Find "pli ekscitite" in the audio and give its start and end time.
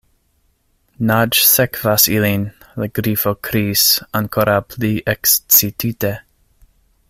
4.73-6.15